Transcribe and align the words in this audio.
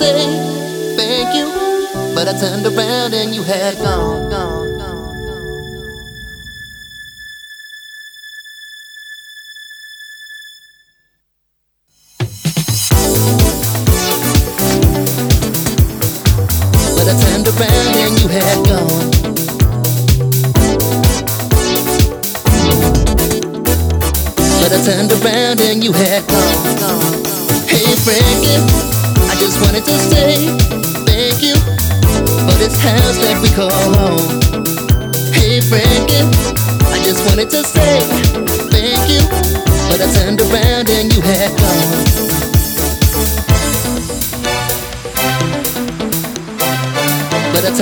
say 0.00 0.96
thank 0.96 1.28
you, 1.36 1.46
but 2.14 2.26
I 2.26 2.32
turned 2.40 2.64
around 2.64 3.12
and 3.12 3.34
you 3.34 3.42
had 3.42 3.76
gone, 3.76 4.19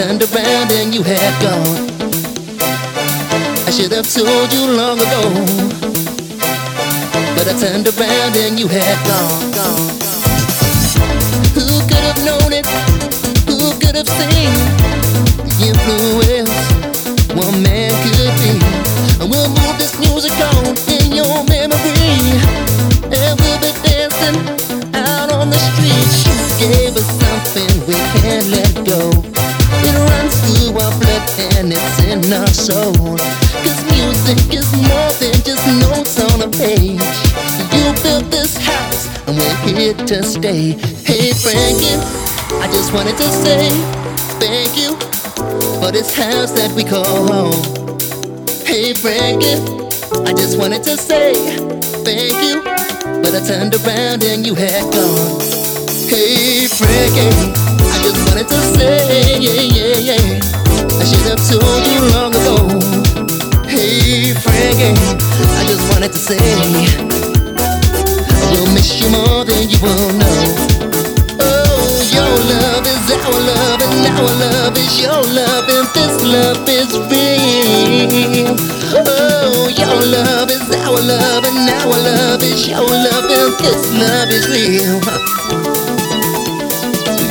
turned 0.08 0.22
around 0.22 0.72
and 0.72 0.94
you 0.94 1.02
had 1.02 1.34
gone. 1.42 1.76
I 3.66 3.70
should 3.70 3.92
have 3.92 4.08
told 4.08 4.50
you 4.54 4.64
long 4.72 4.96
ago 4.98 5.20
but 7.36 7.44
I 7.46 7.52
turned 7.60 7.86
around 7.88 8.34
and 8.40 8.58
you 8.58 8.68
had 8.68 8.96
gone, 9.04 9.52
gone. 9.52 9.88
Who 11.52 11.68
could 11.84 12.04
have 12.08 12.20
known 12.24 12.56
it? 12.56 12.64
Who 13.52 13.76
could 13.76 13.96
have 14.00 14.08
seen 14.08 14.52
the 15.44 15.54
influence 15.68 16.56
one 17.36 17.62
man 17.62 17.92
could 18.00 18.32
be? 18.40 18.56
And 19.20 19.28
we'll 19.28 19.52
move 19.60 19.76
this 19.76 19.92
music 20.00 20.32
on 20.56 20.72
in 20.88 21.12
your 21.12 21.44
memory, 21.52 22.16
and 23.12 23.36
we'll 23.40 23.60
be 23.60 23.76
dancing 23.84 24.40
out 24.96 25.30
on 25.32 25.50
the 25.50 25.60
street. 25.68 26.08
You 26.60 26.72
gave 26.72 26.96
us 26.96 27.08
something 27.20 27.86
we 27.86 27.94
can't 28.16 28.48
let 28.48 28.72
go. 28.88 29.17
And 31.58 31.72
it's 31.72 31.98
in 32.04 32.32
our 32.32 32.46
soul. 32.46 32.94
Cause 32.94 33.82
music 33.90 34.38
is 34.54 34.70
more 34.86 35.10
than 35.18 35.34
just 35.42 35.66
notes 35.82 36.14
on 36.30 36.42
a 36.46 36.50
page 36.54 37.02
You 37.74 37.84
built 38.02 38.30
this 38.30 38.56
house 38.56 39.10
and 39.26 39.36
we're 39.36 39.56
here 39.66 39.94
to 39.94 40.22
stay. 40.22 40.78
Hey 41.02 41.32
Frankie, 41.34 41.98
I 42.62 42.70
just 42.70 42.94
wanted 42.94 43.16
to 43.16 43.28
say 43.42 43.70
thank 44.38 44.78
you 44.78 44.94
for 45.80 45.90
this 45.90 46.14
house 46.14 46.52
that 46.52 46.70
we 46.76 46.84
call 46.84 47.26
home. 47.26 47.58
Hey 48.64 48.94
Frankie, 48.94 49.58
I 50.30 50.32
just 50.34 50.58
wanted 50.58 50.84
to 50.84 50.96
say 50.96 51.34
thank 52.06 52.38
you, 52.38 52.62
but 53.20 53.34
I 53.34 53.42
turned 53.44 53.74
around 53.74 54.22
and 54.22 54.46
you 54.46 54.54
had 54.54 54.84
gone. 54.94 55.40
Hey 56.06 56.68
Frankie, 56.68 57.50
I 57.82 57.98
just 58.04 58.20
wanted 58.28 58.46
to 58.46 58.60
say 58.78 59.40
yeah 59.40 59.62
yeah 59.62 60.14
yeah. 60.14 60.57
I 61.00 61.04
should 61.04 61.26
have 61.30 61.42
told 61.48 61.86
you 61.86 62.00
long 62.12 62.34
ago. 62.34 62.56
Hey 63.68 64.34
Frankie, 64.34 64.98
I 65.56 65.64
just 65.66 65.84
wanted 65.92 66.12
to 66.12 66.18
say 66.18 66.38
will 68.50 68.74
miss 68.74 69.00
you 69.00 69.10
more 69.10 69.44
than 69.44 69.68
you 69.70 69.78
will 69.78 70.12
know. 70.18 70.56
Oh, 71.38 72.02
your 72.10 72.34
love 72.50 72.84
is 72.86 73.06
our 73.14 73.30
love, 73.30 73.80
and 73.86 74.06
our 74.10 74.26
love 74.42 74.76
is 74.76 75.00
your 75.00 75.22
love, 75.22 75.68
and 75.70 75.86
this 75.94 76.16
love 76.24 76.68
is 76.68 76.90
real. 77.06 78.56
Oh, 79.06 79.68
your 79.70 80.02
love 80.02 80.50
is 80.50 80.66
our 80.82 81.00
love, 81.00 81.44
and 81.44 81.70
our 81.70 81.96
love 82.08 82.42
is 82.42 82.66
your 82.68 82.82
love, 82.82 83.30
and 83.30 83.54
this 83.62 83.92
love 83.94 84.30
is 84.30 84.48
real. 84.50 85.47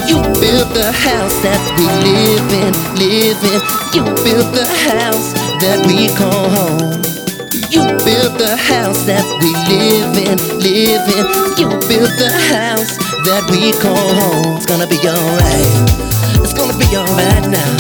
You 0.08 0.24
built 0.40 0.72
the 0.74 0.92
house 0.96 1.36
that 1.44 1.60
we 1.76 1.84
live 2.08 2.48
in, 2.64 2.72
live 2.96 3.44
in. 3.44 3.60
You 3.92 4.04
built 4.24 4.56
the 4.56 4.64
house 4.88 5.34
that 5.60 5.84
we 5.84 6.08
call 6.16 6.48
home. 6.48 7.04
You 7.68 7.84
built 8.08 8.40
the 8.40 8.56
house 8.56 9.04
that 9.04 9.28
we 9.44 9.52
live 9.68 10.16
in, 10.16 10.40
live 10.64 11.04
in. 11.12 11.26
You 11.60 11.68
built 11.92 12.16
the 12.16 12.32
house 12.56 12.96
that 13.28 13.44
we 13.52 13.76
call 13.84 14.08
home. 14.24 14.56
It's 14.56 14.66
gonna 14.66 14.88
be 14.88 14.96
alright. 15.04 15.76
It's 16.40 16.56
gonna 16.56 16.78
be 16.80 16.88
alright 16.96 17.44
now. 17.52 17.72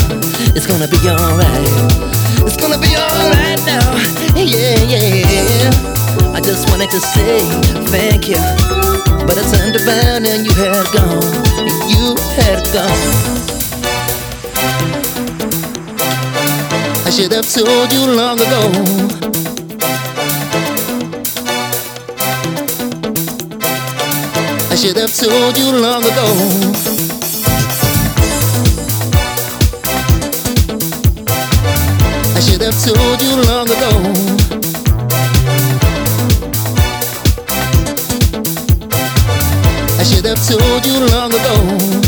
It's 0.51 0.67
gonna 0.67 0.91
be 0.91 0.99
alright. 1.07 1.71
It's 2.43 2.57
gonna 2.57 2.77
be 2.77 2.91
alright 2.99 3.61
now. 3.63 3.87
Yeah, 4.35 4.75
yeah. 4.83 6.35
I 6.35 6.41
just 6.43 6.69
wanted 6.69 6.89
to 6.91 6.99
say 6.99 7.39
thank 7.87 8.27
you. 8.27 8.76
But 9.27 9.37
I 9.37 9.43
turned 9.51 9.75
around 9.75 10.25
and 10.25 10.45
you 10.47 10.53
had 10.55 10.87
gone. 10.95 11.33
You 11.93 12.15
had 12.39 12.63
gone. 12.73 13.27
I 17.05 17.09
should 17.09 17.31
have 17.33 17.49
told 17.51 17.91
you 17.93 18.05
long 18.15 18.39
ago 18.39 19.27
I 24.69 24.75
should 24.75 24.97
have 24.97 25.15
told 25.15 25.57
you 25.57 25.71
long 25.71 26.03
ago. 26.03 26.27
I 32.35 32.39
should 32.39 32.61
have 32.61 32.79
told 32.83 33.21
you 33.21 33.41
long 33.47 33.69
ago. 33.69 34.56
Should 40.07 40.25
have 40.25 40.41
told 40.47 40.85
you 40.85 41.05
long 41.07 41.33
ago. 41.33 42.06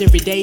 every 0.00 0.20
day. 0.20 0.39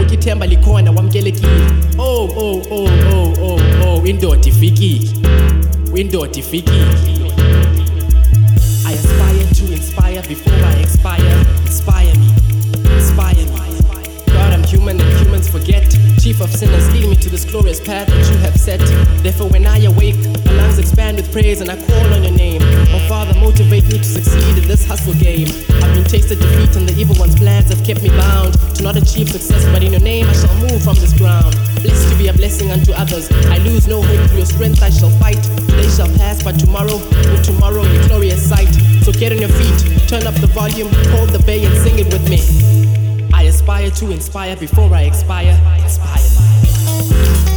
awuthi 0.00 0.14
ithemba 0.14 0.46
likhona 0.46 0.90
wamkelekile 0.90 1.66
oh 1.98 2.28
oh 2.36 2.62
oh 2.70 2.88
oh 3.12 3.32
oh 3.42 3.60
oh 3.86 4.06
indoda 4.06 4.48
ifikile. 4.48 5.10
Indoda 5.94 6.38
ifikile. 6.38 6.86
I 8.86 8.92
aspire 8.92 9.46
to 9.54 9.72
inspire 9.72 10.22
before 10.28 10.64
I 10.64 10.80
expire. 10.80 11.44
Inspire 11.66 12.14
me. 12.18 12.28
Inspire 12.96 13.44
me. 13.44 13.60
God 14.26 14.52
I'm 14.54 14.64
human 14.64 15.00
and 15.00 15.18
humans 15.20 15.48
forget. 15.48 15.84
Chief 16.22 16.40
of 16.40 16.50
sinners, 16.50 16.90
lead 16.92 17.08
me 17.08 17.16
to 17.16 17.28
this 17.28 17.44
glorious 17.44 17.80
path 17.80 18.08
that 18.08 18.30
you 18.30 18.38
have 18.38 18.56
set. 18.58 18.80
Therefore, 19.22 19.48
when 19.48 19.66
I 19.66 19.84
awake, 19.84 20.16
my 20.46 20.52
lungs 20.52 20.78
expand 20.78 21.16
with 21.16 21.30
praise 21.32 21.60
and 21.60 21.70
I 21.70 21.76
call 21.76 22.14
on 22.14 22.22
your 22.22 22.32
name. 22.32 22.49
My 22.92 22.98
father 23.06 23.34
motivates 23.34 23.90
me 23.92 23.98
to 23.98 24.04
succeed 24.04 24.58
in 24.58 24.66
this 24.66 24.84
hustle 24.84 25.14
game. 25.14 25.48
I've 25.82 25.94
been 25.94 26.04
tasted 26.04 26.40
defeat 26.40 26.74
and 26.76 26.88
the 26.88 26.94
evil 26.98 27.14
one's 27.18 27.36
plans 27.36 27.68
have 27.70 27.84
kept 27.84 28.02
me 28.02 28.08
bound 28.10 28.54
to 28.74 28.82
not 28.82 28.96
achieve 28.96 29.30
success, 29.30 29.64
but 29.72 29.82
in 29.82 29.92
your 29.92 30.00
name 30.00 30.26
I 30.26 30.32
shall 30.32 30.54
move 30.56 30.82
from 30.82 30.96
this 30.96 31.12
ground. 31.16 31.54
Blessed 31.82 32.10
to 32.10 32.18
be 32.18 32.28
a 32.28 32.32
blessing 32.32 32.70
unto 32.70 32.92
others. 32.92 33.30
I 33.46 33.58
lose 33.58 33.86
no 33.86 34.02
hope 34.02 34.30
for 34.30 34.36
your 34.36 34.46
strength, 34.46 34.82
I 34.82 34.90
shall 34.90 35.10
fight. 35.18 35.42
Today 35.70 35.88
shall 35.88 36.10
pass, 36.16 36.42
but 36.42 36.58
tomorrow, 36.58 36.98
oh 36.98 37.42
tomorrow, 37.42 37.82
a 37.82 38.08
glorious 38.08 38.48
sight. 38.48 38.72
So 39.04 39.12
get 39.12 39.32
on 39.32 39.38
your 39.38 39.50
feet, 39.50 40.08
turn 40.08 40.26
up 40.26 40.34
the 40.34 40.48
volume, 40.48 40.88
hold 41.14 41.30
the 41.30 41.42
bay 41.46 41.64
and 41.64 41.76
sing 41.78 41.98
it 41.98 42.12
with 42.12 42.28
me. 42.28 42.40
I 43.32 43.44
aspire 43.44 43.90
to 43.90 44.10
inspire 44.10 44.56
before 44.56 44.92
I 44.92 45.02
expire. 45.02 45.58
Inspire. 45.82 47.49